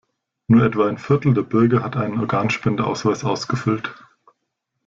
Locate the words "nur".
0.47-0.63